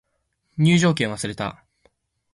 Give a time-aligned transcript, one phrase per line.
[0.57, 1.63] 入場券忘れた